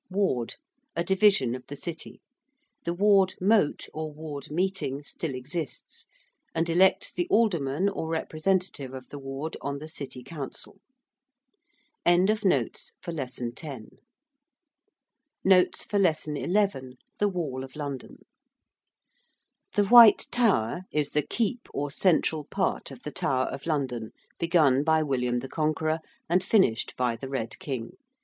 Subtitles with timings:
[0.09, 0.55] ~ward~:
[0.95, 2.21] a division of the City.
[2.85, 6.07] The ~ward mote~ or ward meeting still exists,
[6.55, 10.79] and elects the alderman or representative of the ward on the City Council.
[12.03, 12.25] 11.
[12.25, 12.31] THE
[17.27, 18.17] WALL OF LONDON.
[19.75, 24.83] The ~White Tower~ is the 'keep' or central part of the Tower of London, begun
[24.83, 27.91] by William the Conqueror and finished by the Red King.